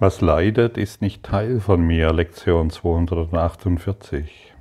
Was 0.00 0.20
leidet, 0.20 0.78
ist 0.78 1.02
nicht 1.02 1.24
Teil 1.24 1.58
von 1.58 1.84
mir, 1.84 2.12
Lektion 2.12 2.70
248. 2.70 4.54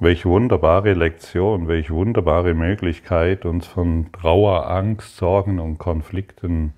Welch 0.00 0.26
wunderbare 0.26 0.92
Lektion, 0.92 1.66
welch 1.66 1.90
wunderbare 1.90 2.52
Möglichkeit, 2.52 3.46
uns 3.46 3.66
von 3.66 4.12
Trauer, 4.12 4.68
Angst, 4.68 5.16
Sorgen 5.16 5.60
und 5.60 5.78
Konflikten 5.78 6.74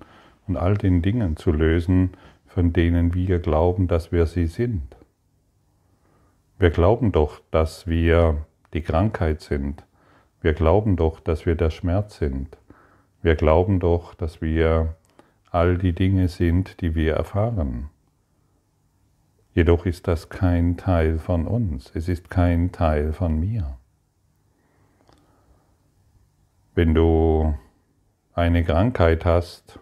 und 0.47 0.55
all 0.55 0.77
den 0.77 1.01
Dingen 1.01 1.35
zu 1.35 1.51
lösen, 1.51 2.11
von 2.45 2.71
denen 2.71 3.13
wir 3.13 3.39
glauben, 3.39 3.89
dass 3.89 4.13
wir 4.13 4.27
sie 4.27 4.47
sind. 4.47 4.95
Wir 6.57 6.69
glauben 6.69 7.11
doch, 7.11 7.41
dass 7.51 7.85
wir 7.85 8.45
die 8.73 8.81
Krankheit 8.81 9.41
sind. 9.41 9.83
Wir 10.39 10.53
glauben 10.53 10.95
doch, 10.95 11.19
dass 11.19 11.45
wir 11.45 11.55
der 11.55 11.71
Schmerz 11.71 12.17
sind. 12.17 12.57
Wir 13.21 13.35
glauben 13.35 13.81
doch, 13.81 14.13
dass 14.13 14.41
wir 14.41 14.95
all 15.51 15.77
die 15.77 15.93
Dinge 15.93 16.27
sind, 16.27 16.81
die 16.81 16.95
wir 16.95 17.13
erfahren. 17.13 17.89
Jedoch 19.53 19.85
ist 19.85 20.07
das 20.07 20.29
kein 20.29 20.77
Teil 20.77 21.17
von 21.17 21.47
uns, 21.47 21.91
es 21.95 22.07
ist 22.07 22.29
kein 22.29 22.71
Teil 22.71 23.13
von 23.13 23.39
mir. 23.39 23.77
Wenn 26.75 26.93
du 26.93 27.55
eine 28.33 28.63
Krankheit 28.63 29.25
hast, 29.25 29.79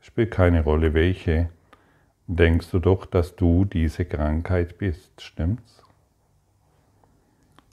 spielt 0.00 0.30
keine 0.30 0.64
Rolle 0.64 0.94
welche, 0.94 1.50
denkst 2.26 2.70
du 2.70 2.78
doch, 2.78 3.04
dass 3.04 3.36
du 3.36 3.66
diese 3.66 4.06
Krankheit 4.06 4.78
bist, 4.78 5.20
stimmt's? 5.20 5.82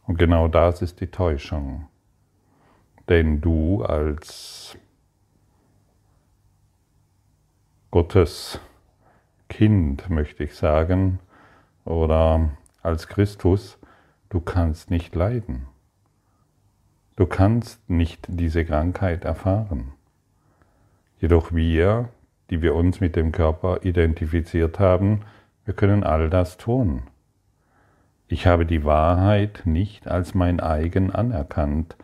Und 0.06 0.18
genau 0.18 0.48
das 0.48 0.82
ist 0.82 1.00
die 1.00 1.08
Täuschung. 1.08 1.88
Denn 3.08 3.40
du 3.40 3.84
als 3.84 4.78
Gottes 7.90 8.60
Kind, 9.48 10.10
möchte 10.10 10.44
ich 10.44 10.56
sagen, 10.56 11.20
oder 11.86 12.50
als 12.84 13.08
Christus, 13.08 13.78
du 14.28 14.42
kannst 14.42 14.92
nicht 14.92 15.16
leiden. 15.16 15.68
Du 17.16 17.26
kannst 17.26 17.90
nicht 17.90 18.26
diese 18.28 18.66
Krankheit 18.66 19.24
erfahren. 19.24 19.94
Jedoch 21.22 21.54
wir, 21.54 22.10
die 22.50 22.62
wir 22.62 22.76
uns 22.76 23.00
mit 23.00 23.16
dem 23.16 23.32
Körper 23.32 23.80
identifiziert 23.84 24.80
haben, 24.80 25.22
wir 25.64 25.74
können 25.74 26.04
all 26.04 26.30
das 26.30 26.58
tun. 26.58 27.04
Ich 28.28 28.48
habe 28.48 28.66
die 28.66 28.84
Wahrheit 28.84 29.62
nicht 29.64 30.10
als 30.10 30.36
mein 30.36 30.60
eigen 30.60 31.10
anerkannt. 31.10 31.96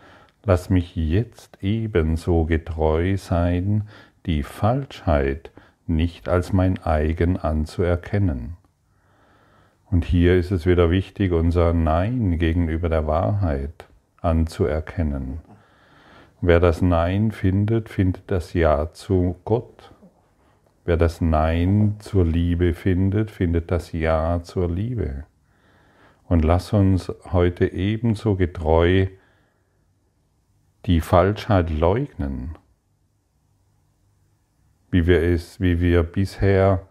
Lass 0.45 0.70
mich 0.70 0.95
jetzt 0.95 1.58
ebenso 1.62 2.45
getreu 2.45 3.18
sein, 3.18 3.90
die 4.25 4.44
Falschheit 4.44 5.52
nicht 5.88 6.30
als 6.30 6.53
mein 6.53 6.81
eigen 6.84 7.38
anzuerkennen. 7.38 8.58
Und 9.90 10.06
hier 10.06 10.38
ist 10.38 10.52
es 10.52 10.66
wieder 10.66 10.90
wichtig, 10.90 11.31
unser 11.31 11.73
Nein 11.73 12.40
gegenüber 12.40 12.90
der 12.90 13.06
Wahrheit 13.06 13.86
anzuerkennen. 14.22 15.42
Wer 16.42 16.59
das 16.59 16.81
Nein 16.81 17.31
findet, 17.31 17.90
findet 17.90 18.23
das 18.31 18.53
Ja 18.53 18.92
zu 18.94 19.36
Gott. 19.45 19.94
Wer 20.86 20.98
das 20.98 21.22
Nein 21.22 21.95
zur 22.00 22.25
Liebe 22.25 22.73
findet, 22.73 23.31
findet 23.31 23.72
das 23.72 23.92
Ja 23.92 24.42
zur 24.44 24.70
Liebe. 24.70 25.25
Und 26.28 26.44
lass 26.44 26.73
uns 26.73 27.12
heute 27.31 27.72
ebenso 27.72 28.36
getreu 28.36 29.08
die 30.86 31.00
Falschheit 31.00 31.70
leugnen 31.70 32.58
wie 34.94 35.08
wir 35.08 35.24
es, 35.24 35.60
wie 35.60 35.82
wir 35.82 36.04
bisher 36.04 36.88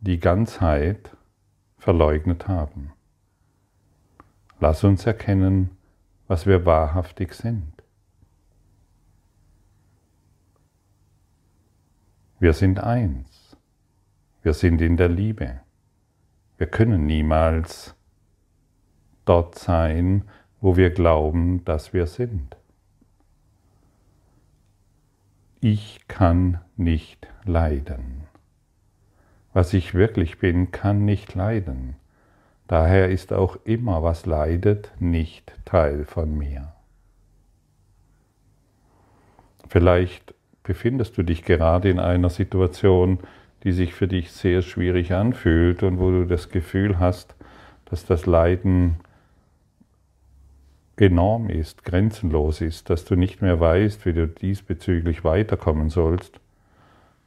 die 0.00 0.20
Ganzheit 0.20 1.16
verleugnet 1.78 2.48
haben. 2.48 2.92
Lass 4.60 4.84
uns 4.84 5.06
erkennen, 5.06 5.70
was 6.28 6.44
wir 6.44 6.66
wahrhaftig 6.66 7.32
sind. 7.32 7.72
Wir 12.40 12.52
sind 12.52 12.78
eins. 12.78 13.56
Wir 14.42 14.52
sind 14.52 14.82
in 14.82 14.98
der 14.98 15.08
Liebe. 15.08 15.60
Wir 16.58 16.66
können 16.66 17.06
niemals 17.06 17.94
dort 19.24 19.54
sein, 19.54 20.28
wo 20.60 20.76
wir 20.76 20.90
glauben, 20.90 21.64
dass 21.64 21.94
wir 21.94 22.06
sind. 22.06 22.59
Ich 25.62 26.00
kann 26.08 26.58
nicht 26.78 27.28
leiden. 27.44 28.22
Was 29.52 29.74
ich 29.74 29.92
wirklich 29.92 30.38
bin, 30.38 30.70
kann 30.70 31.04
nicht 31.04 31.34
leiden. 31.34 31.96
Daher 32.66 33.10
ist 33.10 33.30
auch 33.34 33.58
immer, 33.64 34.02
was 34.02 34.24
leidet, 34.24 34.90
nicht 35.00 35.52
Teil 35.66 36.06
von 36.06 36.38
mir. 36.38 36.72
Vielleicht 39.68 40.34
befindest 40.62 41.18
du 41.18 41.24
dich 41.24 41.44
gerade 41.44 41.90
in 41.90 42.00
einer 42.00 42.30
Situation, 42.30 43.18
die 43.62 43.72
sich 43.72 43.92
für 43.92 44.08
dich 44.08 44.32
sehr 44.32 44.62
schwierig 44.62 45.12
anfühlt 45.12 45.82
und 45.82 45.98
wo 45.98 46.10
du 46.10 46.24
das 46.26 46.48
Gefühl 46.48 46.98
hast, 46.98 47.34
dass 47.84 48.06
das 48.06 48.24
Leiden 48.24 48.96
enorm 51.00 51.48
ist, 51.48 51.84
grenzenlos 51.84 52.60
ist, 52.60 52.90
dass 52.90 53.04
du 53.04 53.16
nicht 53.16 53.42
mehr 53.42 53.58
weißt, 53.58 54.04
wie 54.04 54.12
du 54.12 54.28
diesbezüglich 54.28 55.24
weiterkommen 55.24 55.88
sollst. 55.88 56.38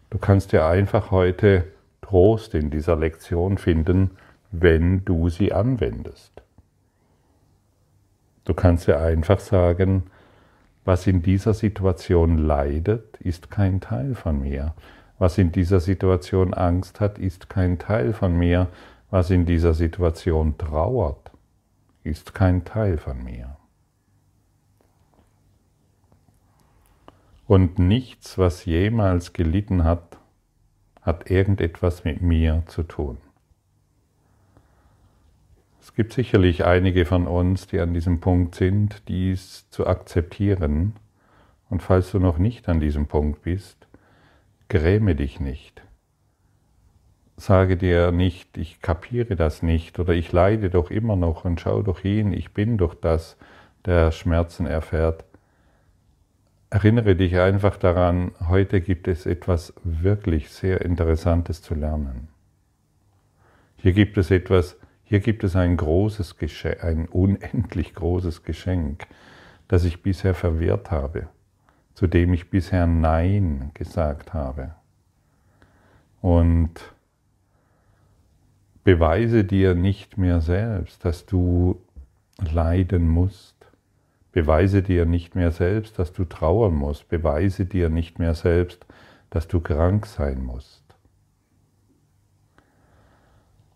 Du 0.09 0.17
kannst 0.19 0.51
dir 0.51 0.65
einfach 0.65 1.11
heute 1.11 1.65
Trost 2.01 2.53
in 2.53 2.69
dieser 2.69 2.95
Lektion 2.95 3.57
finden, 3.57 4.11
wenn 4.51 5.03
du 5.03 5.29
sie 5.29 5.51
anwendest. 5.51 6.43
Du 8.45 8.53
kannst 8.53 8.87
dir 8.87 8.99
einfach 8.99 9.39
sagen, 9.39 10.03
was 10.85 11.07
in 11.07 11.21
dieser 11.21 11.53
Situation 11.53 12.37
leidet, 12.37 13.17
ist 13.21 13.49
kein 13.49 13.79
Teil 13.79 14.15
von 14.15 14.41
mir. 14.41 14.75
Was 15.17 15.37
in 15.37 15.51
dieser 15.51 15.79
Situation 15.79 16.53
Angst 16.53 16.99
hat, 16.99 17.17
ist 17.17 17.49
kein 17.49 17.79
Teil 17.79 18.13
von 18.13 18.37
mir. 18.37 18.67
Was 19.09 19.29
in 19.29 19.45
dieser 19.45 19.73
Situation 19.73 20.57
trauert, 20.57 21.31
ist 22.03 22.33
kein 22.33 22.65
Teil 22.65 22.97
von 22.97 23.23
mir. 23.23 23.55
Und 27.47 27.77
nichts, 27.77 28.37
was 28.37 28.65
jemals 28.65 29.33
gelitten 29.33 29.83
hat, 29.83 30.17
hat 31.01 31.29
irgendetwas 31.29 32.03
mit 32.03 32.21
mir 32.21 32.63
zu 32.67 32.83
tun. 32.83 33.17
Es 35.81 35.93
gibt 35.93 36.13
sicherlich 36.13 36.63
einige 36.63 37.05
von 37.05 37.27
uns, 37.27 37.67
die 37.67 37.81
an 37.81 37.93
diesem 37.93 38.21
Punkt 38.21 38.55
sind, 38.55 39.03
dies 39.09 39.69
zu 39.69 39.85
akzeptieren. 39.85 40.93
Und 41.69 41.83
falls 41.83 42.11
du 42.11 42.19
noch 42.19 42.37
nicht 42.37 42.69
an 42.69 42.79
diesem 42.79 43.07
Punkt 43.07 43.41
bist, 43.41 43.85
gräme 44.69 45.13
dich 45.13 45.41
nicht. 45.41 45.83
Sage 47.35 47.75
dir 47.75 48.11
nicht, 48.11 48.57
ich 48.57 48.81
kapiere 48.81 49.35
das 49.35 49.61
nicht 49.61 49.99
oder 49.99 50.13
ich 50.13 50.31
leide 50.31 50.69
doch 50.69 50.89
immer 50.89 51.17
noch 51.17 51.43
und 51.43 51.59
schau 51.59 51.81
doch 51.81 51.99
hin, 51.99 52.31
ich 52.31 52.53
bin 52.53 52.77
doch 52.77 52.93
das, 52.93 53.35
der 53.85 54.11
Schmerzen 54.11 54.65
erfährt. 54.65 55.25
Erinnere 56.73 57.15
dich 57.15 57.37
einfach 57.37 57.77
daran, 57.77 58.31
heute 58.47 58.81
gibt 58.81 59.07
es 59.07 59.27
etwas 59.27 59.75
wirklich 59.83 60.49
sehr 60.49 60.81
Interessantes 60.81 61.61
zu 61.61 61.75
lernen. 61.75 62.29
Hier 63.75 63.93
gibt 63.93 64.17
es 64.17 64.31
etwas, 64.31 64.79
hier 65.03 65.19
gibt 65.19 65.43
es 65.43 65.55
ein 65.55 65.77
großes 65.77 66.37
Geschenk, 66.37 66.83
ein 66.83 67.07
unendlich 67.07 67.93
großes 67.93 68.41
Geschenk, 68.41 69.05
das 69.67 69.83
ich 69.83 70.01
bisher 70.01 70.33
verwehrt 70.33 70.89
habe, 70.89 71.27
zu 71.93 72.07
dem 72.07 72.33
ich 72.33 72.49
bisher 72.49 72.87
Nein 72.87 73.69
gesagt 73.75 74.33
habe. 74.33 74.73
Und 76.21 76.73
beweise 78.83 79.43
dir 79.43 79.75
nicht 79.75 80.17
mehr 80.17 80.41
selbst, 80.41 81.05
dass 81.05 81.27
du 81.27 81.79
leiden 82.51 83.07
musst 83.07 83.52
Beweise 84.33 84.81
dir 84.81 85.05
nicht 85.05 85.35
mehr 85.35 85.51
selbst, 85.51 85.99
dass 85.99 86.11
du 86.11 86.25
trauern 86.25 86.73
musst. 86.73 87.07
Beweise 87.07 87.65
dir 87.65 87.89
nicht 87.89 88.17
mehr 88.17 88.33
selbst, 88.33 88.85
dass 89.29 89.47
du 89.47 89.61
krank 89.61 90.07
sein 90.07 90.43
musst. 90.43 90.83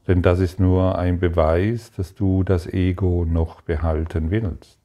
Denn 0.07 0.24
das 0.24 0.39
ist 0.39 0.59
nur 0.59 0.98
ein 0.98 1.19
Beweis, 1.19 1.92
dass 1.92 2.15
du 2.15 2.44
das 2.44 2.65
Ego 2.65 3.24
noch 3.24 3.62
behalten 3.62 4.31
willst. 4.31 4.80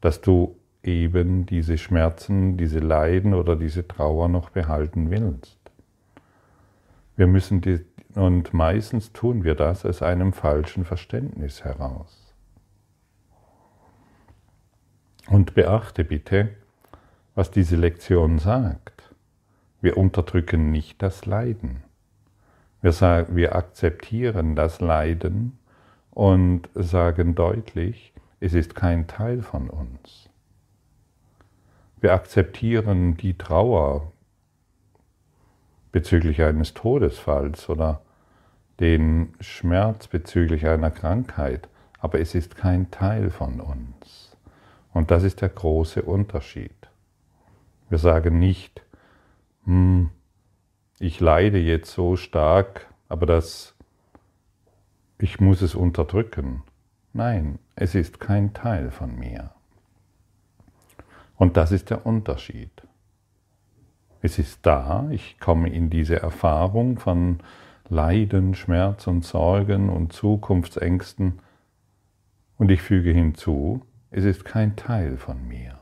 Dass 0.00 0.20
du 0.20 0.56
eben 0.84 1.46
diese 1.46 1.78
Schmerzen, 1.78 2.56
diese 2.56 2.78
Leiden 2.78 3.34
oder 3.34 3.56
diese 3.56 3.88
Trauer 3.88 4.28
noch 4.28 4.50
behalten 4.50 5.10
willst. 5.10 5.58
Wir 7.16 7.26
müssen 7.26 7.60
die, 7.60 7.84
und 8.14 8.54
meistens 8.54 9.12
tun 9.12 9.42
wir 9.42 9.56
das 9.56 9.84
aus 9.84 10.00
einem 10.00 10.32
falschen 10.32 10.84
Verständnis 10.84 11.64
heraus. 11.64 12.25
Und 15.28 15.54
beachte 15.54 16.04
bitte, 16.04 16.50
was 17.34 17.50
diese 17.50 17.76
Lektion 17.76 18.38
sagt. 18.38 19.14
Wir 19.80 19.96
unterdrücken 19.96 20.70
nicht 20.70 21.02
das 21.02 21.26
Leiden. 21.26 21.82
Wir, 22.80 22.92
sagen, 22.92 23.36
wir 23.36 23.56
akzeptieren 23.56 24.54
das 24.54 24.80
Leiden 24.80 25.58
und 26.10 26.68
sagen 26.74 27.34
deutlich, 27.34 28.12
es 28.40 28.54
ist 28.54 28.74
kein 28.74 29.06
Teil 29.06 29.42
von 29.42 29.68
uns. 29.68 30.28
Wir 32.00 32.12
akzeptieren 32.12 33.16
die 33.16 33.36
Trauer 33.36 34.12
bezüglich 35.92 36.42
eines 36.42 36.74
Todesfalls 36.74 37.68
oder 37.68 38.02
den 38.80 39.34
Schmerz 39.40 40.06
bezüglich 40.06 40.66
einer 40.66 40.90
Krankheit, 40.90 41.68
aber 41.98 42.20
es 42.20 42.34
ist 42.34 42.56
kein 42.56 42.90
Teil 42.90 43.30
von 43.30 43.60
uns. 43.60 44.25
Und 44.96 45.10
das 45.10 45.24
ist 45.24 45.42
der 45.42 45.50
große 45.50 46.00
Unterschied. 46.00 46.88
Wir 47.90 47.98
sagen 47.98 48.38
nicht, 48.38 48.80
hm, 49.64 50.08
ich 50.98 51.20
leide 51.20 51.58
jetzt 51.58 51.92
so 51.92 52.16
stark, 52.16 52.86
aber 53.06 53.26
das, 53.26 53.74
ich 55.18 55.38
muss 55.38 55.60
es 55.60 55.74
unterdrücken. 55.74 56.62
Nein, 57.12 57.58
es 57.74 57.94
ist 57.94 58.20
kein 58.20 58.54
Teil 58.54 58.90
von 58.90 59.18
mir. 59.18 59.50
Und 61.36 61.58
das 61.58 61.72
ist 61.72 61.90
der 61.90 62.06
Unterschied. 62.06 62.72
Es 64.22 64.38
ist 64.38 64.64
da, 64.64 65.10
ich 65.10 65.38
komme 65.38 65.68
in 65.68 65.90
diese 65.90 66.22
Erfahrung 66.22 66.98
von 66.98 67.40
Leiden, 67.90 68.54
Schmerz 68.54 69.06
und 69.06 69.26
Sorgen 69.26 69.90
und 69.90 70.14
Zukunftsängsten 70.14 71.42
und 72.56 72.70
ich 72.70 72.80
füge 72.80 73.10
hinzu, 73.10 73.82
es 74.16 74.24
ist 74.24 74.46
kein 74.46 74.76
Teil 74.76 75.18
von 75.18 75.46
mir. 75.46 75.78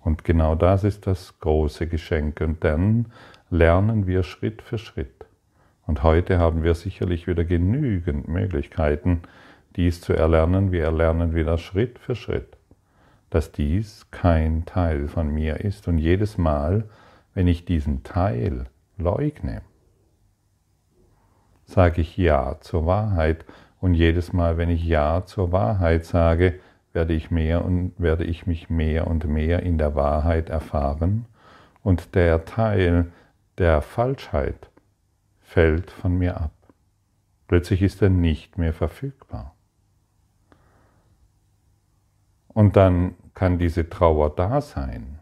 Und 0.00 0.22
genau 0.22 0.54
das 0.54 0.84
ist 0.84 1.08
das 1.08 1.40
große 1.40 1.88
Geschenk. 1.88 2.40
Und 2.40 2.62
dann 2.62 3.06
lernen 3.50 4.06
wir 4.06 4.22
Schritt 4.22 4.62
für 4.62 4.78
Schritt. 4.78 5.26
Und 5.88 6.04
heute 6.04 6.38
haben 6.38 6.62
wir 6.62 6.76
sicherlich 6.76 7.26
wieder 7.26 7.44
genügend 7.44 8.28
Möglichkeiten, 8.28 9.22
dies 9.74 10.00
zu 10.00 10.12
erlernen. 10.12 10.70
Wir 10.70 10.84
erlernen 10.84 11.34
wieder 11.34 11.58
Schritt 11.58 11.98
für 11.98 12.14
Schritt, 12.14 12.56
dass 13.28 13.50
dies 13.50 14.06
kein 14.12 14.64
Teil 14.64 15.08
von 15.08 15.34
mir 15.34 15.56
ist. 15.64 15.88
Und 15.88 15.98
jedes 15.98 16.38
Mal, 16.38 16.84
wenn 17.34 17.48
ich 17.48 17.64
diesen 17.64 18.04
Teil 18.04 18.66
leugne, 18.98 19.62
sage 21.64 22.02
ich 22.02 22.16
Ja 22.16 22.58
zur 22.60 22.86
Wahrheit. 22.86 23.44
Und 23.82 23.94
jedes 23.94 24.32
Mal, 24.32 24.58
wenn 24.58 24.70
ich 24.70 24.84
Ja 24.84 25.26
zur 25.26 25.50
Wahrheit 25.50 26.04
sage, 26.04 26.60
werde 26.92 27.14
ich 27.14 27.32
mehr 27.32 27.64
und 27.64 27.92
werde 27.98 28.22
ich 28.22 28.46
mich 28.46 28.70
mehr 28.70 29.08
und 29.08 29.26
mehr 29.26 29.64
in 29.64 29.76
der 29.76 29.96
Wahrheit 29.96 30.50
erfahren 30.50 31.26
und 31.82 32.14
der 32.14 32.44
Teil 32.44 33.10
der 33.58 33.82
Falschheit 33.82 34.70
fällt 35.40 35.90
von 35.90 36.16
mir 36.16 36.40
ab. 36.40 36.52
Plötzlich 37.48 37.82
ist 37.82 38.00
er 38.02 38.08
nicht 38.08 38.56
mehr 38.56 38.72
verfügbar. 38.72 39.56
Und 42.46 42.76
dann 42.76 43.16
kann 43.34 43.58
diese 43.58 43.90
Trauer 43.90 44.30
da 44.30 44.60
sein. 44.60 45.18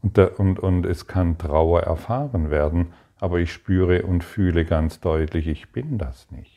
Und, 0.00 0.16
der, 0.16 0.40
und, 0.40 0.58
und 0.58 0.86
es 0.86 1.06
kann 1.06 1.36
Trauer 1.36 1.82
erfahren 1.82 2.48
werden, 2.48 2.94
aber 3.20 3.40
ich 3.40 3.52
spüre 3.52 4.04
und 4.04 4.24
fühle 4.24 4.64
ganz 4.64 5.00
deutlich, 5.00 5.48
ich 5.48 5.70
bin 5.70 5.98
das 5.98 6.30
nicht. 6.30 6.53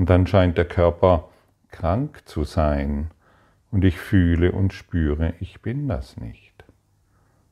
Und 0.00 0.08
dann 0.08 0.26
scheint 0.26 0.56
der 0.56 0.64
Körper 0.64 1.28
krank 1.70 2.22
zu 2.24 2.44
sein 2.44 3.10
und 3.70 3.84
ich 3.84 3.98
fühle 3.98 4.50
und 4.52 4.72
spüre, 4.72 5.34
ich 5.40 5.60
bin 5.60 5.88
das 5.88 6.16
nicht. 6.16 6.64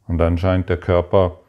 Und 0.07 0.17
dann 0.17 0.39
scheint 0.39 0.71
der 0.71 0.79
Körper 0.79 1.41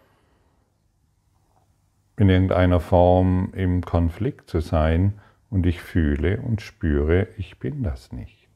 in 2.17 2.27
irgendeiner 2.27 2.81
Form 2.81 3.53
im 3.53 3.79
Konflikt 3.81 4.49
zu 4.49 4.59
sein 4.59 5.21
und 5.49 5.65
ich 5.65 5.79
fühle 5.79 6.41
und 6.41 6.61
spüre, 6.61 7.29
ich 7.37 7.59
bin 7.59 7.81
das 7.81 8.11
nicht. 8.11 8.49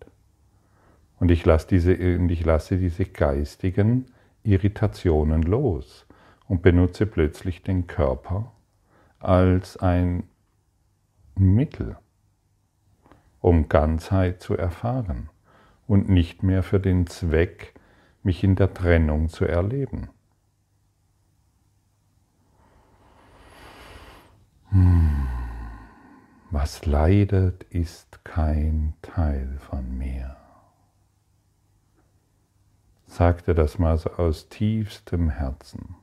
Und 1.21 1.31
ich 1.31 1.45
lasse 1.45 1.69
diese, 1.69 1.93
ich 1.93 2.43
lasse 2.43 2.75
diese 2.75 3.05
geistigen 3.05 4.07
Irritationen 4.43 5.43
los 5.43 6.05
und 6.49 6.61
benutze 6.61 7.05
plötzlich 7.05 7.63
den 7.63 7.87
Körper 7.87 8.51
als 9.19 9.77
ein 9.77 10.23
Mittel, 11.35 11.95
um 13.43 13.67
Ganzheit 13.67 14.41
zu 14.41 14.55
erfahren 14.55 15.29
und 15.85 16.07
nicht 16.07 16.43
mehr 16.43 16.63
für 16.63 16.79
den 16.79 17.07
Zweck, 17.07 17.73
mich 18.23 18.41
in 18.41 18.55
der 18.55 18.73
Trennung 18.73 19.27
zu 19.27 19.43
erleben. 19.43 20.07
Hm. 24.69 25.27
Was 26.51 26.85
leidet, 26.85 27.63
ist 27.63 28.23
kein 28.23 28.93
Teil 29.01 29.57
von 29.59 29.97
mir. 29.97 30.37
Sagte 33.07 33.53
das 33.53 33.77
mal 33.77 33.99
aus 34.15 34.47
tiefstem 34.47 35.29
Herzen. 35.29 35.95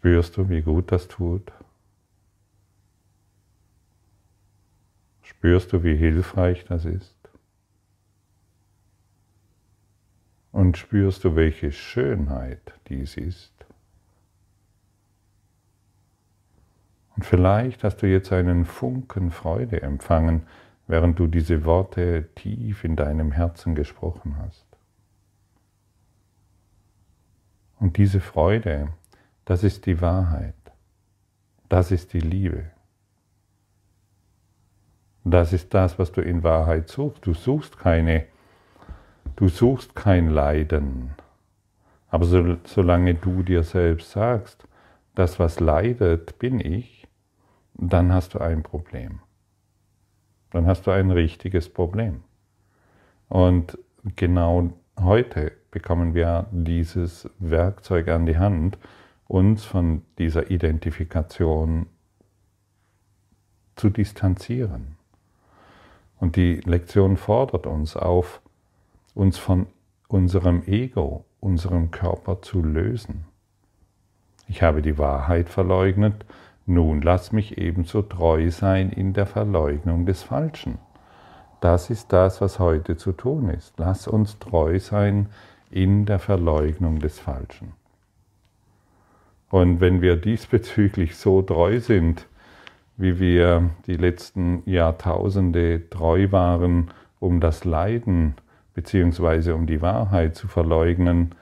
Spürst 0.00 0.38
du, 0.38 0.48
wie 0.48 0.62
gut 0.62 0.92
das 0.92 1.08
tut? 1.08 1.52
Spürst 5.20 5.74
du, 5.74 5.84
wie 5.84 5.94
hilfreich 5.94 6.64
das 6.64 6.86
ist? 6.86 7.14
Und 10.52 10.78
spürst 10.78 11.22
du, 11.24 11.36
welche 11.36 11.70
Schönheit 11.70 12.72
dies 12.88 13.18
ist? 13.18 13.52
Und 17.14 17.26
vielleicht 17.26 17.84
hast 17.84 17.98
du 17.98 18.06
jetzt 18.06 18.32
einen 18.32 18.64
Funken 18.64 19.30
Freude 19.30 19.82
empfangen, 19.82 20.46
während 20.86 21.18
du 21.18 21.26
diese 21.26 21.66
Worte 21.66 22.30
tief 22.36 22.84
in 22.84 22.96
deinem 22.96 23.32
Herzen 23.32 23.74
gesprochen 23.74 24.38
hast. 24.38 24.64
Und 27.78 27.98
diese 27.98 28.20
Freude 28.20 28.94
das 29.50 29.64
ist 29.64 29.86
die 29.86 30.00
Wahrheit. 30.00 30.54
Das 31.68 31.90
ist 31.90 32.12
die 32.12 32.20
Liebe. 32.20 32.70
Das 35.24 35.52
ist 35.52 35.74
das, 35.74 35.98
was 35.98 36.12
du 36.12 36.20
in 36.20 36.44
Wahrheit 36.44 36.88
suchst. 36.88 37.26
Du 37.26 37.34
suchst 37.34 37.76
keine, 37.76 38.26
du 39.34 39.48
suchst 39.48 39.96
kein 39.96 40.28
Leiden. 40.30 41.16
Aber 42.10 42.26
so, 42.26 42.58
solange 42.62 43.16
du 43.16 43.42
dir 43.42 43.64
selbst 43.64 44.12
sagst, 44.12 44.68
das, 45.16 45.40
was 45.40 45.58
leidet, 45.58 46.38
bin 46.38 46.60
ich, 46.60 47.08
dann 47.74 48.12
hast 48.12 48.34
du 48.34 48.38
ein 48.38 48.62
Problem. 48.62 49.18
Dann 50.52 50.68
hast 50.68 50.86
du 50.86 50.92
ein 50.92 51.10
richtiges 51.10 51.68
Problem. 51.68 52.22
Und 53.28 53.76
genau 54.14 54.70
heute 55.00 55.50
bekommen 55.72 56.14
wir 56.14 56.46
dieses 56.52 57.28
Werkzeug 57.40 58.06
an 58.06 58.26
die 58.26 58.38
Hand, 58.38 58.78
uns 59.30 59.64
von 59.64 60.02
dieser 60.18 60.50
Identifikation 60.50 61.86
zu 63.76 63.88
distanzieren. 63.88 64.96
Und 66.18 66.34
die 66.34 66.56
Lektion 66.64 67.16
fordert 67.16 67.68
uns 67.68 67.96
auf, 67.96 68.42
uns 69.14 69.38
von 69.38 69.66
unserem 70.08 70.64
Ego, 70.66 71.24
unserem 71.38 71.92
Körper 71.92 72.42
zu 72.42 72.60
lösen. 72.60 73.24
Ich 74.48 74.62
habe 74.62 74.82
die 74.82 74.98
Wahrheit 74.98 75.48
verleugnet, 75.48 76.26
nun 76.66 77.00
lass 77.00 77.30
mich 77.30 77.56
ebenso 77.56 78.02
treu 78.02 78.50
sein 78.50 78.90
in 78.90 79.12
der 79.12 79.26
Verleugnung 79.26 80.06
des 80.06 80.24
Falschen. 80.24 80.78
Das 81.60 81.88
ist 81.88 82.12
das, 82.12 82.40
was 82.40 82.58
heute 82.58 82.96
zu 82.96 83.12
tun 83.12 83.48
ist. 83.48 83.74
Lass 83.78 84.08
uns 84.08 84.40
treu 84.40 84.80
sein 84.80 85.28
in 85.70 86.04
der 86.04 86.18
Verleugnung 86.18 86.98
des 86.98 87.20
Falschen. 87.20 87.79
Und 89.50 89.80
wenn 89.80 90.00
wir 90.00 90.16
diesbezüglich 90.16 91.16
so 91.16 91.42
treu 91.42 91.80
sind, 91.80 92.26
wie 92.96 93.18
wir 93.18 93.70
die 93.86 93.96
letzten 93.96 94.62
Jahrtausende 94.64 95.90
treu 95.90 96.30
waren, 96.30 96.92
um 97.18 97.40
das 97.40 97.64
Leiden 97.64 98.34
bzw. 98.74 99.50
um 99.50 99.66
die 99.66 99.82
Wahrheit 99.82 100.36
zu 100.36 100.46
verleugnen, 100.46 101.34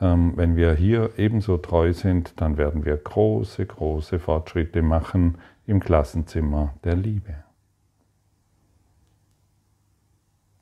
ähm, 0.00 0.32
wenn 0.36 0.56
wir 0.56 0.74
hier 0.74 1.10
ebenso 1.18 1.56
treu 1.56 1.92
sind, 1.92 2.40
dann 2.40 2.58
werden 2.58 2.84
wir 2.84 2.96
große, 2.96 3.64
große 3.64 4.18
Fortschritte 4.18 4.82
machen 4.82 5.38
im 5.66 5.78
Klassenzimmer 5.78 6.74
der 6.82 6.96
Liebe. 6.96 7.44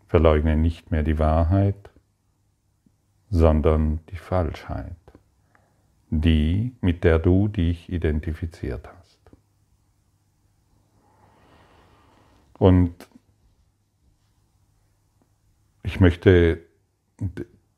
Verleugne 0.07 0.57
nicht 0.57 0.91
mehr 0.91 1.03
die 1.03 1.19
Wahrheit, 1.19 1.91
sondern 3.31 4.01
die 4.11 4.17
Falschheit 4.17 5.04
die, 6.21 6.73
mit 6.81 7.05
der 7.05 7.19
du 7.19 7.49
dich 7.49 7.91
identifiziert 7.91 8.89
hast. 8.89 9.19
Und 12.59 12.95
ich 15.83 16.01
möchte 16.01 16.61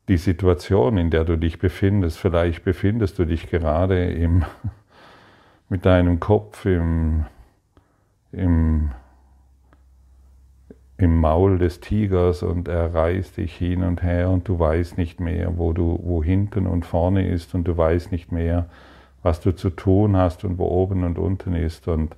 die 0.07 0.17
Situation, 0.17 0.97
in 0.97 1.09
der 1.09 1.25
du 1.25 1.37
dich 1.37 1.59
befindest, 1.59 2.17
vielleicht 2.17 2.63
befindest 2.63 3.19
du 3.19 3.25
dich 3.25 3.49
gerade 3.49 4.11
im, 4.11 4.45
mit 5.69 5.85
deinem 5.85 6.19
Kopf 6.19 6.65
im, 6.65 7.25
im, 8.31 8.91
im 10.97 11.19
Maul 11.19 11.59
des 11.59 11.79
Tigers 11.79 12.41
und 12.41 12.67
er 12.67 12.93
reißt 12.93 13.37
dich 13.37 13.55
hin 13.55 13.83
und 13.83 14.01
her 14.01 14.29
und 14.29 14.47
du 14.47 14.57
weißt 14.57 14.97
nicht 14.97 15.19
mehr, 15.19 15.57
wo 15.57 15.71
du, 15.71 15.99
wo 16.03 16.23
hinten 16.23 16.65
und 16.65 16.85
vorne 16.85 17.27
ist 17.27 17.53
und 17.53 17.67
du 17.67 17.77
weißt 17.77 18.11
nicht 18.11 18.31
mehr, 18.31 18.67
was 19.21 19.39
du 19.39 19.55
zu 19.55 19.69
tun 19.69 20.17
hast 20.17 20.43
und 20.43 20.57
wo 20.57 20.65
oben 20.65 21.03
und 21.03 21.19
unten 21.19 21.53
ist 21.53 21.87
und 21.87 22.15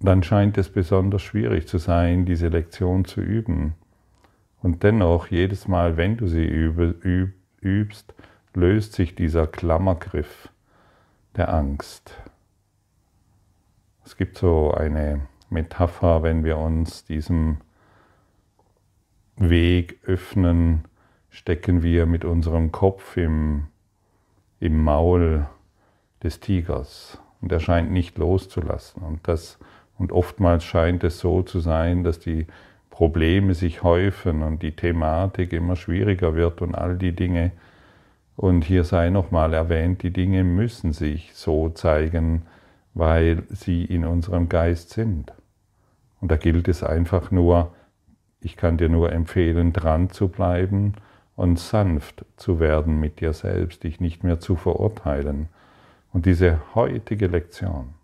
dann 0.00 0.22
scheint 0.22 0.58
es 0.58 0.68
besonders 0.68 1.22
schwierig 1.22 1.68
zu 1.68 1.78
sein, 1.78 2.26
diese 2.26 2.48
Lektion 2.48 3.04
zu 3.06 3.20
üben. 3.20 3.74
Und 4.62 4.82
dennoch, 4.82 5.28
jedes 5.28 5.68
Mal, 5.68 5.96
wenn 5.96 6.16
du 6.16 6.26
sie 6.26 6.44
übst, 7.60 8.14
löst 8.54 8.92
sich 8.92 9.14
dieser 9.14 9.46
Klammergriff 9.46 10.50
der 11.36 11.52
Angst. 11.52 12.14
Es 14.04 14.16
gibt 14.16 14.36
so 14.38 14.72
eine 14.72 15.22
Metapher, 15.50 16.22
wenn 16.22 16.44
wir 16.44 16.58
uns 16.58 17.04
diesem 17.04 17.58
Weg 19.36 19.98
öffnen, 20.04 20.84
stecken 21.30 21.82
wir 21.82 22.06
mit 22.06 22.24
unserem 22.24 22.72
Kopf 22.72 23.16
im, 23.16 23.66
im 24.58 24.82
Maul 24.82 25.46
des 26.22 26.40
Tigers 26.40 27.18
und 27.40 27.52
er 27.52 27.60
scheint 27.60 27.90
nicht 27.90 28.18
loszulassen. 28.18 29.02
Und, 29.02 29.28
das, 29.28 29.58
und 29.98 30.12
oftmals 30.12 30.64
scheint 30.64 31.04
es 31.04 31.18
so 31.18 31.42
zu 31.42 31.60
sein, 31.60 32.04
dass 32.04 32.18
die 32.18 32.46
Probleme 32.90 33.52
sich 33.52 33.82
häufen 33.82 34.42
und 34.42 34.62
die 34.62 34.72
Thematik 34.72 35.52
immer 35.52 35.76
schwieriger 35.76 36.34
wird 36.34 36.62
und 36.62 36.74
all 36.74 36.96
die 36.96 37.12
Dinge. 37.12 37.52
Und 38.36 38.64
hier 38.64 38.84
sei 38.84 39.10
nochmal 39.10 39.52
erwähnt, 39.52 40.02
die 40.02 40.12
Dinge 40.12 40.44
müssen 40.44 40.94
sich 40.94 41.34
so 41.34 41.68
zeigen, 41.68 42.42
weil 42.94 43.42
sie 43.50 43.84
in 43.84 44.06
unserem 44.06 44.48
Geist 44.48 44.90
sind. 44.90 45.32
Und 46.20 46.30
da 46.30 46.36
gilt 46.36 46.68
es 46.68 46.82
einfach 46.82 47.30
nur, 47.30 47.74
ich 48.40 48.56
kann 48.56 48.76
dir 48.76 48.88
nur 48.88 49.12
empfehlen, 49.12 49.72
dran 49.72 50.10
zu 50.10 50.28
bleiben 50.28 50.94
und 51.34 51.58
sanft 51.58 52.24
zu 52.36 52.60
werden 52.60 52.98
mit 52.98 53.20
dir 53.20 53.32
selbst, 53.32 53.84
dich 53.84 54.00
nicht 54.00 54.24
mehr 54.24 54.40
zu 54.40 54.56
verurteilen. 54.56 55.48
Und 56.12 56.26
diese 56.26 56.60
heutige 56.74 57.26
Lektion 57.26 57.94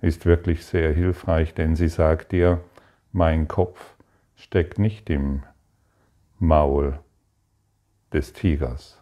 ist 0.00 0.24
wirklich 0.26 0.64
sehr 0.64 0.92
hilfreich, 0.92 1.54
denn 1.54 1.76
sie 1.76 1.88
sagt 1.88 2.32
dir, 2.32 2.60
mein 3.12 3.46
Kopf 3.46 3.94
steckt 4.34 4.78
nicht 4.78 5.10
im 5.10 5.42
Maul 6.38 6.98
des 8.12 8.32
Tigers, 8.32 8.98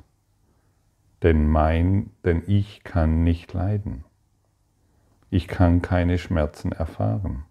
denn 1.22 1.46
mein, 1.46 2.10
denn 2.24 2.42
ich 2.46 2.84
kann 2.84 3.24
nicht 3.24 3.52
leiden. 3.52 4.04
Ich 5.30 5.48
kann 5.48 5.80
keine 5.80 6.18
Schmerzen 6.18 6.72
erfahren. 6.72 7.44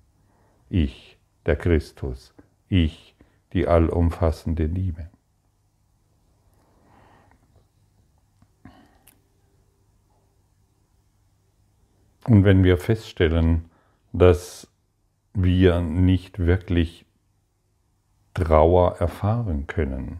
Ich, 0.69 1.17
der 1.45 1.55
Christus, 1.55 2.33
ich, 2.67 3.15
die 3.53 3.67
allumfassende 3.67 4.65
Liebe. 4.65 5.09
Und 12.25 12.43
wenn 12.43 12.63
wir 12.63 12.77
feststellen, 12.77 13.65
dass 14.13 14.67
wir 15.33 15.81
nicht 15.81 16.37
wirklich 16.37 17.05
Trauer 18.35 18.97
erfahren 18.99 19.65
können, 19.65 20.19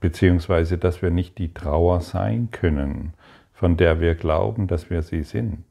beziehungsweise 0.00 0.76
dass 0.76 1.00
wir 1.00 1.10
nicht 1.10 1.38
die 1.38 1.54
Trauer 1.54 2.00
sein 2.00 2.50
können, 2.50 3.14
von 3.52 3.78
der 3.78 4.00
wir 4.00 4.14
glauben, 4.14 4.66
dass 4.66 4.90
wir 4.90 5.02
sie 5.02 5.22
sind, 5.22 5.64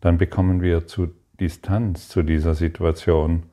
dann 0.00 0.16
bekommen 0.16 0.62
wir 0.62 0.86
zu 0.86 1.14
Distanz 1.40 2.08
zu 2.08 2.22
dieser 2.22 2.54
Situation 2.54 3.44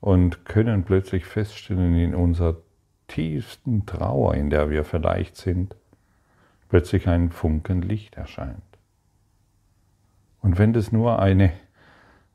und 0.00 0.44
können 0.44 0.84
plötzlich 0.84 1.24
feststellen, 1.24 1.94
in 1.94 2.14
unserer 2.14 2.56
tiefsten 3.08 3.86
Trauer, 3.86 4.34
in 4.34 4.50
der 4.50 4.70
wir 4.70 4.84
vielleicht 4.84 5.36
sind, 5.36 5.76
plötzlich 6.68 7.08
ein 7.08 7.30
Funken 7.30 7.82
Licht 7.82 8.16
erscheint. 8.16 8.62
Und 10.40 10.58
wenn 10.58 10.72
das 10.72 10.90
nur 10.90 11.20
eine 11.20 11.52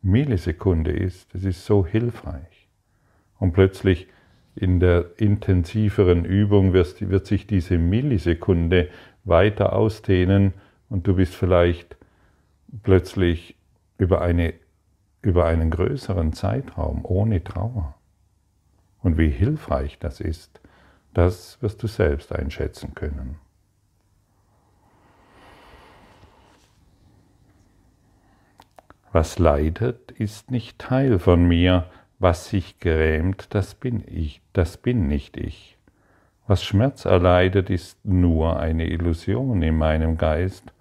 Millisekunde 0.01 0.91
ist, 0.91 1.33
das 1.33 1.43
ist 1.43 1.65
so 1.65 1.85
hilfreich. 1.85 2.67
Und 3.39 3.51
plötzlich 3.51 4.07
in 4.55 4.79
der 4.79 5.11
intensiveren 5.17 6.25
Übung 6.25 6.73
wird, 6.73 7.09
wird 7.09 7.25
sich 7.25 7.45
diese 7.45 7.77
Millisekunde 7.77 8.89
weiter 9.23 9.73
ausdehnen 9.73 10.53
und 10.89 11.05
du 11.05 11.15
bist 11.15 11.35
vielleicht 11.35 11.97
plötzlich 12.83 13.55
über, 13.97 14.21
eine, 14.21 14.53
über 15.21 15.45
einen 15.45 15.69
größeren 15.69 16.33
Zeitraum 16.33 17.03
ohne 17.03 17.43
Trauer. 17.43 17.95
Und 19.01 19.17
wie 19.17 19.29
hilfreich 19.29 19.99
das 19.99 20.19
ist, 20.19 20.59
das 21.13 21.61
wirst 21.61 21.81
du 21.83 21.87
selbst 21.87 22.33
einschätzen 22.33 22.93
können. 22.95 23.39
Was 29.11 29.39
leidet, 29.39 30.11
ist 30.11 30.51
nicht 30.51 30.77
Teil 30.77 31.17
von 31.17 31.47
mir, 31.47 31.89
was 32.19 32.49
sich 32.49 32.79
grämt, 32.79 33.53
das 33.55 33.73
bin 33.73 34.03
ich, 34.05 34.41
das 34.53 34.77
bin 34.77 35.07
nicht 35.07 35.37
ich. 35.37 35.77
Was 36.45 36.63
Schmerz 36.63 37.05
erleidet, 37.05 37.69
ist 37.69 38.03
nur 38.05 38.59
eine 38.59 38.87
Illusion 38.87 39.61
in 39.61 39.77
meinem 39.77 40.17
Geist. 40.17 40.71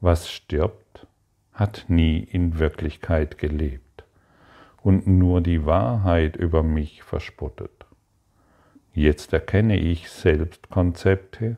Was 0.00 0.30
stirbt, 0.30 0.85
hat 1.56 1.86
nie 1.88 2.18
in 2.18 2.58
Wirklichkeit 2.58 3.38
gelebt 3.38 4.04
und 4.82 5.06
nur 5.06 5.40
die 5.40 5.64
Wahrheit 5.64 6.36
über 6.36 6.62
mich 6.62 7.02
verspottet. 7.02 7.86
Jetzt 8.92 9.32
erkenne 9.32 9.78
ich 9.78 10.10
selbst 10.10 10.70
Konzepte, 10.70 11.56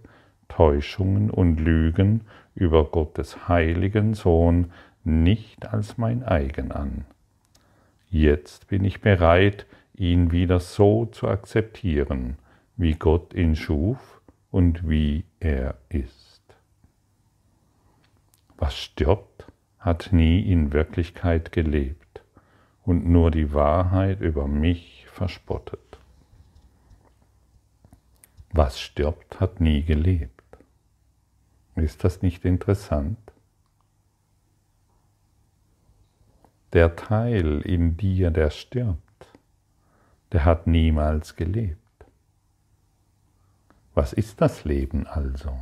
Täuschungen 0.48 1.30
und 1.30 1.60
Lügen 1.60 2.22
über 2.54 2.84
Gottes 2.84 3.48
heiligen 3.48 4.14
Sohn, 4.14 4.72
nicht 5.04 5.66
als 5.72 5.98
mein 5.98 6.22
eigen 6.22 6.72
an. 6.72 7.04
Jetzt 8.08 8.68
bin 8.68 8.84
ich 8.84 9.00
bereit, 9.00 9.66
ihn 9.94 10.30
wieder 10.30 10.60
so 10.60 11.06
zu 11.06 11.28
akzeptieren, 11.28 12.38
wie 12.76 12.94
Gott 12.94 13.34
ihn 13.34 13.56
schuf 13.56 14.20
und 14.50 14.88
wie 14.88 15.24
er 15.40 15.74
ist. 15.88 16.42
Was 18.56 18.76
stirbt, 18.76 19.46
hat 19.78 20.10
nie 20.12 20.40
in 20.40 20.72
Wirklichkeit 20.72 21.52
gelebt 21.52 22.22
und 22.84 23.06
nur 23.06 23.30
die 23.30 23.52
Wahrheit 23.52 24.20
über 24.20 24.48
mich 24.48 25.06
verspottet. 25.10 25.98
Was 28.50 28.80
stirbt, 28.80 29.40
hat 29.40 29.60
nie 29.60 29.82
gelebt. 29.82 30.32
Ist 31.76 32.02
das 32.02 32.22
nicht 32.22 32.44
interessant? 32.44 33.18
der 36.72 36.96
Teil 36.96 37.60
in 37.62 37.96
dir, 37.96 38.30
der 38.30 38.50
stirbt, 38.50 39.26
der 40.32 40.44
hat 40.44 40.66
niemals 40.66 41.36
gelebt. 41.36 41.78
Was 43.94 44.12
ist 44.12 44.40
das 44.40 44.64
Leben 44.64 45.06
also? 45.06 45.58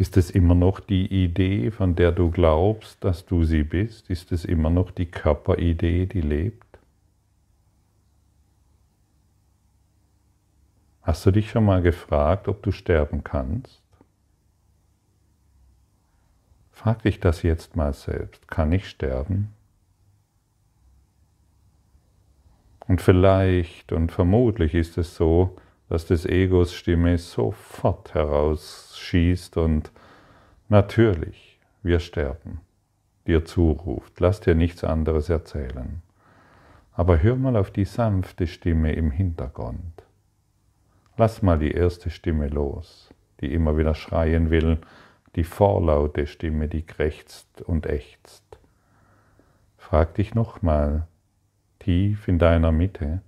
Ist 0.00 0.16
es 0.16 0.30
immer 0.30 0.54
noch 0.54 0.80
die 0.80 1.24
Idee, 1.24 1.70
von 1.70 1.94
der 1.94 2.10
du 2.10 2.30
glaubst, 2.30 3.04
dass 3.04 3.26
du 3.26 3.44
sie 3.44 3.64
bist? 3.64 4.08
Ist 4.08 4.32
es 4.32 4.46
immer 4.46 4.70
noch 4.70 4.92
die 4.92 5.04
Körperidee, 5.04 6.06
die 6.06 6.22
lebt? 6.22 6.78
Hast 11.02 11.26
du 11.26 11.30
dich 11.32 11.50
schon 11.50 11.66
mal 11.66 11.82
gefragt, 11.82 12.48
ob 12.48 12.62
du 12.62 12.72
sterben 12.72 13.22
kannst? 13.24 13.82
Frag 16.72 17.02
dich 17.02 17.20
das 17.20 17.42
jetzt 17.42 17.76
mal 17.76 17.92
selbst. 17.92 18.48
Kann 18.48 18.72
ich 18.72 18.88
sterben? 18.88 19.52
Und 22.88 23.02
vielleicht 23.02 23.92
und 23.92 24.10
vermutlich 24.10 24.74
ist 24.74 24.96
es 24.96 25.14
so, 25.14 25.58
dass 25.90 26.06
des 26.06 26.24
Egos 26.24 26.72
Stimme 26.72 27.18
sofort 27.18 28.14
herausschießt 28.14 29.56
und 29.56 29.90
natürlich, 30.68 31.58
wir 31.82 31.98
sterben, 31.98 32.60
dir 33.26 33.44
zuruft. 33.44 34.20
Lass 34.20 34.38
dir 34.38 34.54
nichts 34.54 34.84
anderes 34.84 35.28
erzählen. 35.28 36.00
Aber 36.92 37.20
hör 37.20 37.34
mal 37.34 37.56
auf 37.56 37.72
die 37.72 37.84
sanfte 37.84 38.46
Stimme 38.46 38.92
im 38.92 39.10
Hintergrund. 39.10 40.04
Lass 41.16 41.42
mal 41.42 41.58
die 41.58 41.72
erste 41.72 42.08
Stimme 42.10 42.46
los, 42.46 43.12
die 43.40 43.52
immer 43.52 43.76
wieder 43.76 43.96
schreien 43.96 44.50
will, 44.50 44.78
die 45.34 45.44
vorlaute 45.44 46.28
Stimme, 46.28 46.68
die 46.68 46.82
krächzt 46.82 47.62
und 47.62 47.86
ächzt. 47.86 48.44
frag 49.76 50.14
dich 50.14 50.36
nochmal 50.36 51.08
tief 51.80 52.28
in 52.28 52.38
deiner 52.38 52.70
Mitte, 52.70 53.22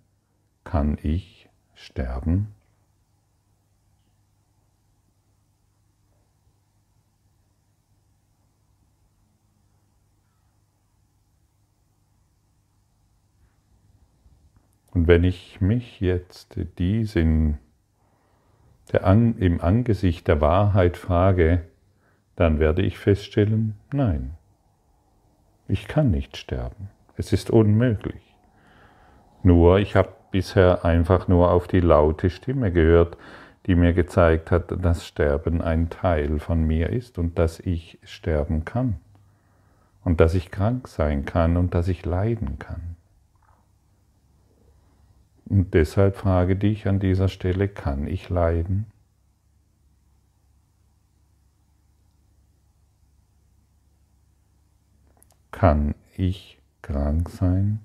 kann 0.63 0.97
ich 1.03 1.42
sterben? 1.83 2.55
Und 14.95 15.09
wenn 15.09 15.25
ich 15.25 15.61
mich 15.61 16.01
jetzt 16.01 16.57
dies 16.79 17.17
in 17.17 17.59
der, 18.93 19.03
im 19.11 19.61
Angesicht 19.61 20.29
der 20.29 20.41
Wahrheit 20.41 20.97
frage, 20.97 21.65
dann 22.37 22.61
werde 22.61 22.83
ich 22.83 22.99
feststellen, 22.99 23.75
nein, 23.93 24.37
ich 25.67 25.89
kann 25.89 26.11
nicht 26.11 26.37
sterben. 26.37 26.91
Es 27.17 27.33
ist 27.33 27.51
unmöglich. 27.51 28.23
Nur 29.43 29.79
ich 29.79 29.97
habe 29.97 30.15
bisher 30.33 30.85
einfach 30.85 31.29
nur 31.29 31.53
auf 31.53 31.69
die 31.69 31.81
laute 31.81 32.31
Stimme 32.31 32.73
gehört, 32.73 33.17
die 33.67 33.77
mir 33.77 33.93
gezeigt 33.93 34.51
hat, 34.51 34.73
dass 34.85 35.07
Sterben 35.07 35.63
ein 35.63 35.89
Teil 35.89 36.41
von 36.41 36.65
mir 36.65 36.91
ist 36.91 37.19
und 37.19 37.39
dass 37.39 37.61
ich 37.61 37.99
sterben 38.03 38.65
kann 38.65 38.97
und 40.03 40.21
dass 40.21 40.35
ich 40.35 40.51
krank 40.51 40.89
sein 40.89 41.25
kann 41.25 41.57
und 41.57 41.75
dass 41.75 41.87
ich 41.87 42.05
leiden 42.05 42.59
kann. 42.59 42.97
Und 45.45 45.75
deshalb 45.75 46.17
frage 46.17 46.57
dich 46.57 46.89
an 46.89 46.99
dieser 46.99 47.29
Stelle, 47.29 47.69
kann 47.69 48.07
ich 48.07 48.29
leiden? 48.29 48.87
Kann 55.51 55.95
ich 56.17 56.59
krank 56.81 57.29
sein? 57.29 57.81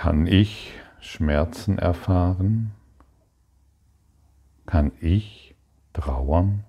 Kann 0.00 0.26
ich 0.26 0.72
Schmerzen 1.02 1.76
erfahren? 1.76 2.72
Kann 4.64 4.92
ich 4.98 5.54
trauern? 5.92 6.64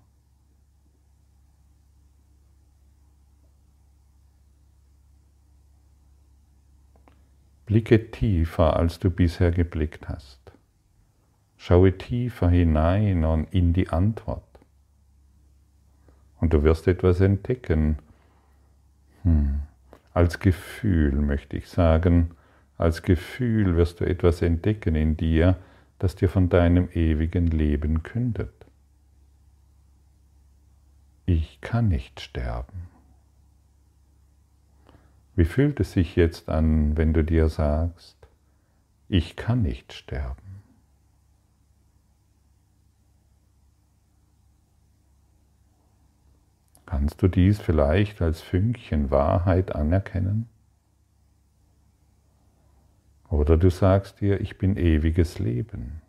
Blicke 7.65 8.11
tiefer, 8.11 8.75
als 8.75 8.99
du 8.99 9.09
bisher 9.09 9.51
geblickt 9.51 10.09
hast. 10.09 10.51
Schaue 11.55 11.97
tiefer 11.97 12.49
hinein 12.49 13.23
und 13.23 13.45
in 13.53 13.71
die 13.71 13.87
Antwort. 13.87 14.43
Und 16.41 16.51
du 16.51 16.63
wirst 16.63 16.85
etwas 16.85 17.21
entdecken. 17.21 17.97
Hm. 19.23 19.61
Als 20.13 20.39
Gefühl 20.39 21.13
möchte 21.13 21.55
ich 21.55 21.69
sagen, 21.69 22.35
als 22.81 23.03
Gefühl 23.03 23.75
wirst 23.75 23.99
du 23.99 24.05
etwas 24.05 24.41
entdecken 24.41 24.95
in 24.95 25.15
dir, 25.15 25.57
das 25.99 26.15
dir 26.15 26.29
von 26.29 26.49
deinem 26.49 26.89
ewigen 26.93 27.47
Leben 27.47 28.01
kündet. 28.01 28.53
Ich 31.25 31.61
kann 31.61 31.89
nicht 31.89 32.19
sterben. 32.19 32.89
Wie 35.35 35.45
fühlt 35.45 35.79
es 35.79 35.93
sich 35.93 36.15
jetzt 36.15 36.49
an, 36.49 36.97
wenn 36.97 37.13
du 37.13 37.23
dir 37.23 37.49
sagst, 37.49 38.17
ich 39.07 39.35
kann 39.35 39.61
nicht 39.61 39.93
sterben? 39.93 40.63
Kannst 46.85 47.21
du 47.21 47.27
dies 47.27 47.61
vielleicht 47.61 48.21
als 48.21 48.41
Fünkchen 48.41 49.11
Wahrheit 49.11 49.73
anerkennen? 49.73 50.49
Oder 53.31 53.55
du 53.55 53.69
sagst 53.69 54.19
dir, 54.19 54.41
ich 54.41 54.57
bin 54.57 54.75
ewiges 54.75 55.39
Leben. 55.39 56.01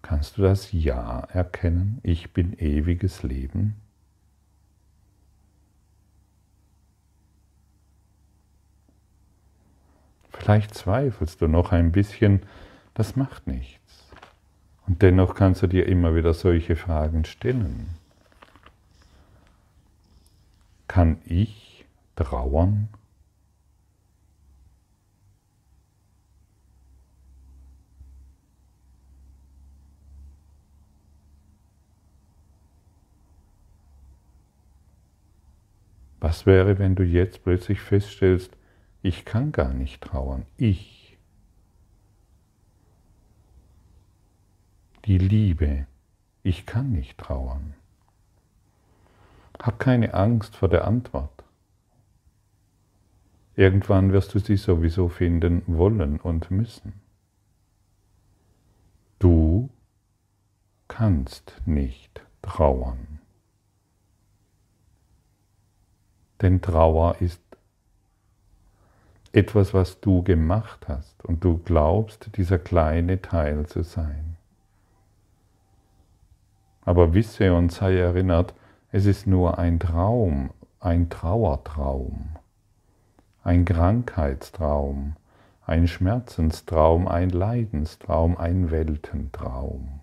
Kannst 0.00 0.38
du 0.38 0.42
das 0.42 0.70
Ja 0.70 1.20
erkennen? 1.32 1.98
Ich 2.04 2.32
bin 2.32 2.52
ewiges 2.52 3.24
Leben? 3.24 3.74
Vielleicht 10.30 10.72
zweifelst 10.72 11.40
du 11.40 11.48
noch 11.48 11.72
ein 11.72 11.90
bisschen, 11.90 12.42
das 12.94 13.16
macht 13.16 13.48
nichts. 13.48 14.08
Und 14.86 15.02
dennoch 15.02 15.34
kannst 15.34 15.62
du 15.62 15.66
dir 15.66 15.86
immer 15.86 16.14
wieder 16.14 16.32
solche 16.32 16.76
Fragen 16.76 17.24
stellen. 17.24 17.97
Kann 20.88 21.20
ich 21.26 21.86
trauern? 22.16 22.88
Was 36.20 36.46
wäre, 36.46 36.78
wenn 36.78 36.96
du 36.96 37.04
jetzt 37.04 37.44
plötzlich 37.44 37.80
feststellst, 37.80 38.56
ich 39.02 39.24
kann 39.24 39.52
gar 39.52 39.72
nicht 39.72 40.02
trauern, 40.02 40.46
ich. 40.56 41.16
Die 45.04 45.18
Liebe, 45.18 45.86
ich 46.42 46.66
kann 46.66 46.90
nicht 46.90 47.18
trauern. 47.18 47.74
Hab 49.60 49.78
keine 49.78 50.14
Angst 50.14 50.56
vor 50.56 50.68
der 50.68 50.86
Antwort. 50.86 51.44
Irgendwann 53.56 54.12
wirst 54.12 54.34
du 54.34 54.38
sie 54.38 54.56
sowieso 54.56 55.08
finden 55.08 55.62
wollen 55.66 56.20
und 56.20 56.50
müssen. 56.50 56.92
Du 59.18 59.68
kannst 60.86 61.60
nicht 61.66 62.20
trauern. 62.40 63.18
Denn 66.40 66.62
Trauer 66.62 67.16
ist 67.20 67.42
etwas, 69.32 69.74
was 69.74 70.00
du 70.00 70.22
gemacht 70.22 70.86
hast 70.88 71.24
und 71.24 71.44
du 71.44 71.58
glaubst, 71.58 72.36
dieser 72.36 72.58
kleine 72.58 73.20
Teil 73.20 73.66
zu 73.66 73.82
sein. 73.82 74.36
Aber 76.82 77.12
wisse 77.12 77.52
und 77.52 77.70
sei 77.72 77.98
erinnert, 77.98 78.54
es 78.90 79.06
ist 79.06 79.26
nur 79.26 79.58
ein 79.58 79.78
Traum, 79.78 80.50
ein 80.80 81.10
Trauertraum, 81.10 82.36
ein 83.42 83.64
Krankheitstraum, 83.64 85.16
ein 85.62 85.86
Schmerzenstraum, 85.86 87.06
ein 87.06 87.30
Leidenstraum, 87.30 88.38
ein 88.38 88.70
Weltentraum. 88.70 90.00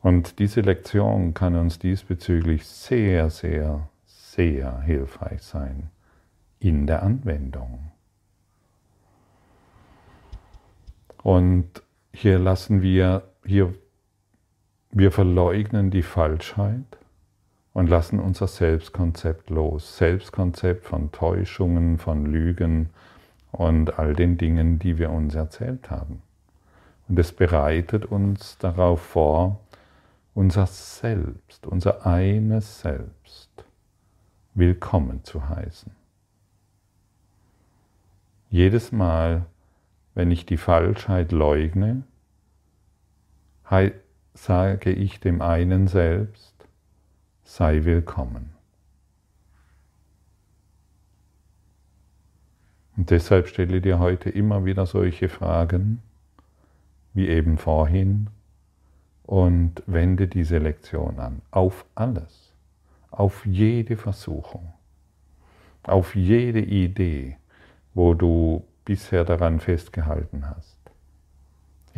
Und 0.00 0.38
diese 0.38 0.60
Lektion 0.60 1.34
kann 1.34 1.54
uns 1.54 1.78
diesbezüglich 1.78 2.66
sehr, 2.66 3.30
sehr, 3.30 3.88
sehr 4.04 4.80
hilfreich 4.80 5.42
sein 5.42 5.90
in 6.60 6.86
der 6.86 7.02
Anwendung. 7.02 7.92
Und 11.22 11.82
hier 12.12 12.38
lassen 12.38 12.80
wir, 12.82 13.28
hier, 13.44 13.74
wir 14.90 15.12
verleugnen 15.12 15.90
die 15.90 16.02
Falschheit 16.02 16.98
und 17.72 17.88
lassen 17.88 18.20
unser 18.20 18.46
Selbstkonzept 18.48 19.50
los. 19.50 19.96
Selbstkonzept 19.98 20.84
von 20.84 21.12
Täuschungen, 21.12 21.98
von 21.98 22.26
Lügen 22.26 22.90
und 23.52 23.98
all 23.98 24.14
den 24.14 24.38
Dingen, 24.38 24.78
die 24.78 24.98
wir 24.98 25.10
uns 25.10 25.34
erzählt 25.34 25.90
haben. 25.90 26.22
Und 27.08 27.18
es 27.18 27.32
bereitet 27.32 28.06
uns 28.06 28.58
darauf 28.58 29.00
vor, 29.00 29.60
unser 30.34 30.66
Selbst, 30.66 31.66
unser 31.66 32.06
eines 32.06 32.80
Selbst 32.80 33.50
willkommen 34.54 35.24
zu 35.24 35.48
heißen. 35.48 35.92
Jedes 38.50 38.92
Mal, 38.92 39.46
wenn 40.14 40.30
ich 40.30 40.46
die 40.46 40.56
Falschheit 40.56 41.32
leugne, 41.32 42.02
sage 44.38 44.92
ich 44.92 45.18
dem 45.20 45.42
einen 45.42 45.88
Selbst, 45.88 46.54
sei 47.42 47.84
willkommen. 47.84 48.52
Und 52.96 53.10
deshalb 53.10 53.48
stelle 53.48 53.80
dir 53.80 53.98
heute 53.98 54.30
immer 54.30 54.64
wieder 54.64 54.86
solche 54.86 55.28
Fragen, 55.28 56.00
wie 57.14 57.28
eben 57.28 57.58
vorhin, 57.58 58.28
und 59.24 59.82
wende 59.86 60.28
diese 60.28 60.58
Lektion 60.58 61.18
an. 61.18 61.42
Auf 61.50 61.84
alles. 61.94 62.52
Auf 63.10 63.44
jede 63.44 63.96
Versuchung. 63.96 64.72
Auf 65.82 66.14
jede 66.14 66.60
Idee, 66.60 67.36
wo 67.92 68.14
du 68.14 68.64
bisher 68.84 69.24
daran 69.24 69.58
festgehalten 69.60 70.48
hast. 70.48 70.77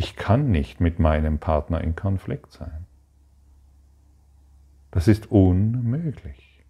Ich 0.03 0.17
kann 0.17 0.51
nicht 0.51 0.81
mit 0.81 0.99
meinem 0.99 1.39
Partner 1.39 1.83
in 1.83 1.95
Konflikt 1.95 2.53
sein. 2.53 2.87
Das 4.91 5.09
ist 5.09 5.31
unmöglich. 5.31 6.65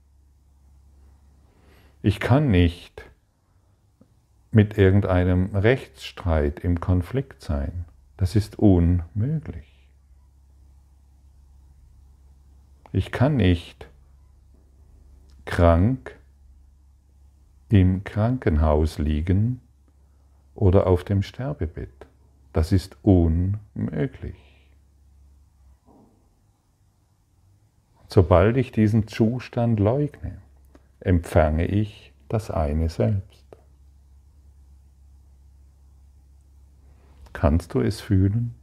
Ich 2.02 2.18
kann 2.18 2.50
nicht 2.50 3.08
mit 4.50 4.76
irgendeinem 4.76 5.54
Rechtsstreit 5.54 6.58
im 6.58 6.80
Konflikt 6.80 7.40
sein. 7.40 7.84
Das 8.16 8.34
ist 8.34 8.58
unmöglich. 8.58 9.86
Ich 12.90 13.12
kann 13.12 13.36
nicht 13.36 13.88
krank 15.44 16.18
im 17.68 18.02
Krankenhaus 18.02 18.98
liegen 18.98 19.60
oder 20.56 20.88
auf 20.88 21.04
dem 21.04 21.22
Sterbebett. 21.22 22.09
Das 22.52 22.72
ist 22.72 22.96
unmöglich. 23.02 24.36
Sobald 28.08 28.56
ich 28.56 28.72
diesen 28.72 29.06
Zustand 29.06 29.78
leugne, 29.78 30.38
empfange 30.98 31.66
ich 31.66 32.12
das 32.28 32.50
eine 32.50 32.88
selbst. 32.88 33.44
Kannst 37.32 37.74
du 37.74 37.80
es 37.80 38.00
fühlen? 38.00 38.54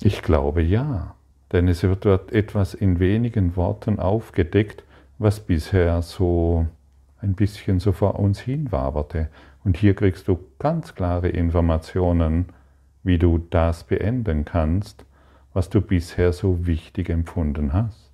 Ich 0.00 0.22
glaube 0.22 0.62
ja, 0.62 1.14
denn 1.52 1.68
es 1.68 1.82
wird 1.82 2.06
etwas 2.32 2.74
in 2.74 2.98
wenigen 2.98 3.54
Worten 3.54 3.98
aufgedeckt, 4.00 4.84
was 5.18 5.38
bisher 5.38 6.02
so 6.02 6.66
ein 7.20 7.34
bisschen 7.34 7.78
so 7.78 7.92
vor 7.92 8.18
uns 8.18 8.40
hinwaberte. 8.40 9.28
Und 9.64 9.76
hier 9.76 9.94
kriegst 9.94 10.28
du 10.28 10.38
ganz 10.58 10.94
klare 10.94 11.28
Informationen, 11.28 12.46
wie 13.02 13.18
du 13.18 13.38
das 13.38 13.84
beenden 13.84 14.44
kannst, 14.44 15.04
was 15.52 15.68
du 15.70 15.80
bisher 15.80 16.32
so 16.32 16.66
wichtig 16.66 17.10
empfunden 17.10 17.72
hast. 17.72 18.10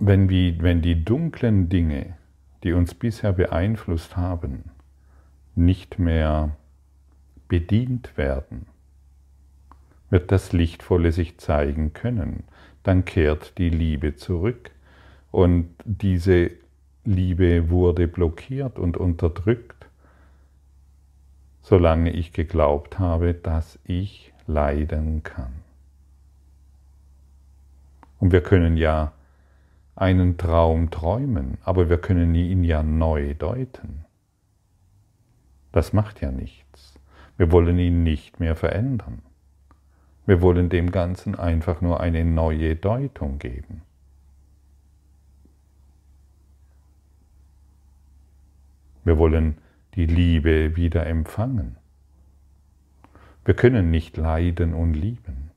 Wenn, 0.00 0.30
wie, 0.30 0.60
wenn 0.62 0.80
die 0.80 1.04
dunklen 1.04 1.68
Dinge, 1.68 2.16
die 2.62 2.72
uns 2.72 2.94
bisher 2.94 3.32
beeinflusst 3.32 4.16
haben, 4.16 4.70
nicht 5.54 5.98
mehr 5.98 6.56
bedient 7.48 8.16
werden, 8.16 8.66
wird 10.10 10.30
das 10.30 10.52
Lichtvolle 10.52 11.12
sich 11.12 11.38
zeigen 11.38 11.92
können. 11.92 12.44
Dann 12.88 13.04
kehrt 13.04 13.58
die 13.58 13.68
Liebe 13.68 14.16
zurück 14.16 14.70
und 15.30 15.74
diese 15.84 16.52
Liebe 17.04 17.68
wurde 17.68 18.08
blockiert 18.08 18.78
und 18.78 18.96
unterdrückt, 18.96 19.90
solange 21.60 22.10
ich 22.10 22.32
geglaubt 22.32 22.98
habe, 22.98 23.34
dass 23.34 23.78
ich 23.84 24.32
leiden 24.46 25.22
kann. 25.22 25.52
Und 28.20 28.32
wir 28.32 28.40
können 28.42 28.78
ja 28.78 29.12
einen 29.94 30.38
Traum 30.38 30.90
träumen, 30.90 31.58
aber 31.64 31.90
wir 31.90 31.98
können 31.98 32.34
ihn 32.34 32.64
ja 32.64 32.82
neu 32.82 33.34
deuten. 33.34 34.06
Das 35.72 35.92
macht 35.92 36.22
ja 36.22 36.30
nichts. 36.30 36.98
Wir 37.36 37.52
wollen 37.52 37.78
ihn 37.78 38.02
nicht 38.02 38.40
mehr 38.40 38.56
verändern. 38.56 39.20
Wir 40.28 40.42
wollen 40.42 40.68
dem 40.68 40.92
Ganzen 40.92 41.36
einfach 41.36 41.80
nur 41.80 42.00
eine 42.00 42.22
neue 42.22 42.76
Deutung 42.76 43.38
geben. 43.38 43.80
Wir 49.04 49.16
wollen 49.16 49.56
die 49.94 50.04
Liebe 50.04 50.76
wieder 50.76 51.06
empfangen. 51.06 51.78
Wir 53.46 53.54
können 53.54 53.90
nicht 53.90 54.18
leiden 54.18 54.74
und 54.74 54.92
lieben. 54.92 55.50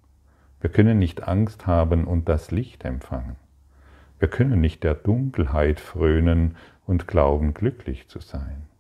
Wir 0.61 0.69
können 0.69 0.99
nicht 0.99 1.27
Angst 1.27 1.67
haben 1.67 2.05
und 2.05 2.29
das 2.29 2.49
Licht 2.51 2.85
empfangen. 2.85 3.35
Wir 4.19 4.29
können 4.29 4.61
nicht 4.61 4.85
der 4.85 4.95
Dunkelheit 4.95 5.81
frönen 5.81 6.55
und 6.87 7.09
glauben, 7.09 7.53
glücklich 7.53 8.07
zu 8.07 8.21
sein. 8.21 8.70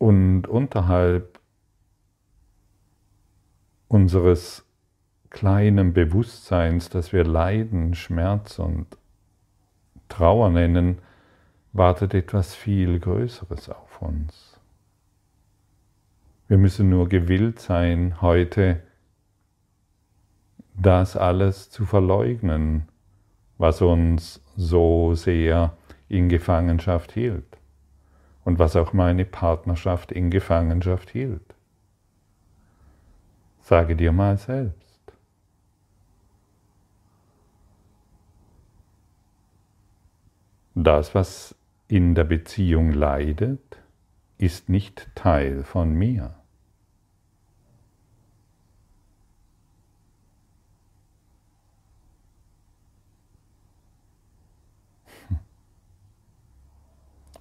Und 0.00 0.46
unterhalb 0.46 1.38
unseres 3.86 4.64
kleinen 5.28 5.92
Bewusstseins, 5.92 6.88
das 6.88 7.12
wir 7.12 7.22
Leiden, 7.22 7.94
Schmerz 7.94 8.58
und 8.58 8.86
Trauer 10.08 10.48
nennen, 10.48 11.00
wartet 11.74 12.14
etwas 12.14 12.54
viel 12.54 12.98
Größeres 12.98 13.68
auf 13.68 14.00
uns. 14.00 14.58
Wir 16.48 16.56
müssen 16.56 16.88
nur 16.88 17.10
gewillt 17.10 17.60
sein, 17.60 18.22
heute 18.22 18.82
das 20.78 21.14
alles 21.14 21.68
zu 21.68 21.84
verleugnen, 21.84 22.88
was 23.58 23.82
uns 23.82 24.42
so 24.56 25.14
sehr 25.14 25.76
in 26.08 26.30
Gefangenschaft 26.30 27.12
hielt 27.12 27.59
und 28.50 28.58
was 28.58 28.74
auch 28.74 28.92
meine 28.92 29.24
Partnerschaft 29.24 30.10
in 30.10 30.28
Gefangenschaft 30.28 31.10
hielt. 31.10 31.54
Sage 33.60 33.94
dir 33.94 34.10
mal 34.10 34.38
selbst. 34.38 35.00
Das, 40.74 41.14
was 41.14 41.54
in 41.86 42.16
der 42.16 42.24
Beziehung 42.24 42.90
leidet, 42.90 43.78
ist 44.36 44.68
nicht 44.68 45.08
Teil 45.14 45.62
von 45.62 45.92
mir. 45.94 46.34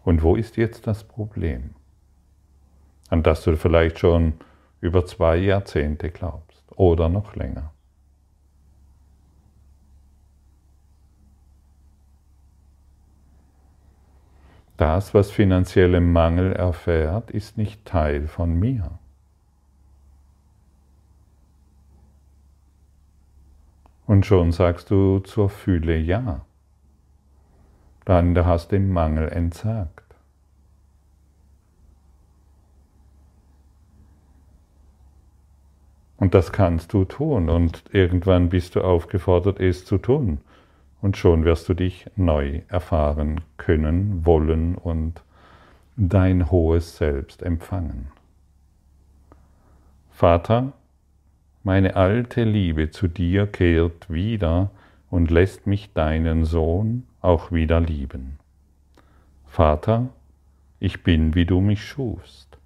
Und 0.03 0.23
wo 0.23 0.35
ist 0.35 0.57
jetzt 0.57 0.87
das 0.87 1.03
Problem? 1.03 1.75
An 3.09 3.23
das 3.23 3.43
du 3.43 3.55
vielleicht 3.57 3.99
schon 3.99 4.33
über 4.81 5.05
zwei 5.05 5.37
Jahrzehnte 5.37 6.09
glaubst 6.09 6.63
oder 6.75 7.09
noch 7.09 7.35
länger. 7.35 7.71
Das, 14.77 15.13
was 15.13 15.29
finanziellen 15.29 16.13
Mangel 16.13 16.53
erfährt, 16.53 17.31
ist 17.31 17.57
nicht 17.57 17.83
Teil 17.83 18.29
von 18.29 18.57
mir. 18.57 18.97
Und 24.05 24.25
schon 24.25 24.53
sagst 24.53 24.89
du 24.89 25.19
zur 25.19 25.49
Fülle 25.49 25.97
Ja. 25.97 26.45
Dann 28.05 28.35
hast 28.45 28.71
du 28.71 28.77
dem 28.77 28.91
Mangel 28.91 29.29
entsagt. 29.29 30.09
Und 36.17 36.33
das 36.33 36.51
kannst 36.51 36.91
du 36.91 37.05
tun 37.05 37.49
und 37.49 37.83
irgendwann 37.91 38.49
bist 38.49 38.75
du 38.75 38.81
aufgefordert, 38.81 39.59
es 39.59 39.85
zu 39.85 39.97
tun. 39.97 40.39
Und 41.01 41.15
schon 41.15 41.45
wirst 41.45 41.69
du 41.69 41.73
dich 41.73 42.07
neu 42.17 42.61
erfahren 42.67 43.39
können, 43.55 44.25
wollen 44.25 44.75
und 44.75 45.23
dein 45.95 46.51
hohes 46.51 46.97
Selbst 46.97 47.41
empfangen. 47.41 48.11
Vater, 50.09 50.73
meine 51.63 51.95
alte 51.95 52.43
Liebe 52.43 52.91
zu 52.91 53.07
dir 53.07 53.47
kehrt 53.47 54.11
wieder 54.11 54.71
und 55.09 55.31
lässt 55.31 55.67
mich 55.67 55.93
deinen 55.93 56.43
Sohn 56.43 57.03
auch 57.21 57.51
wieder 57.51 57.79
lieben. 57.79 58.39
Vater, 59.45 60.09
ich 60.79 61.03
bin, 61.03 61.35
wie 61.35 61.45
du 61.45 61.59
mich 61.59 61.83
schufst. 61.83 62.57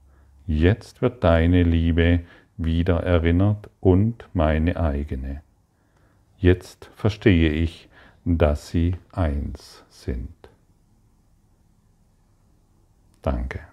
Jetzt 0.45 1.01
wird 1.01 1.23
deine 1.23 1.63
Liebe 1.63 2.21
wieder 2.57 3.01
erinnert 3.01 3.69
und 3.79 4.27
meine 4.33 4.77
eigene. 4.77 5.41
Jetzt 6.37 6.89
verstehe 6.95 7.49
ich, 7.51 7.89
dass 8.25 8.69
sie 8.69 8.95
eins 9.11 9.83
sind. 9.89 10.29
Danke. 13.21 13.72